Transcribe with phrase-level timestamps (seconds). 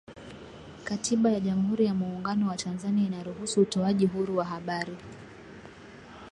[0.83, 4.97] katiba ya jamhuri ya muungano wa tanzania inaruhusu utoaji huru wa habari